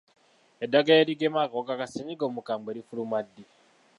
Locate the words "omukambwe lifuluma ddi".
2.29-3.43